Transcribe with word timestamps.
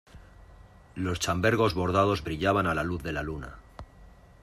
los 0.95 1.19
chambergos 1.19 1.75
bordados 1.75 2.23
brillaban 2.23 2.65
a 2.65 2.73
la 2.73 2.81
luz 2.81 3.03
de 3.03 3.11
la 3.13 3.21
luna. 3.21 3.59